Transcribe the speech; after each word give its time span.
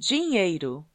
dinheiro. 0.00 0.90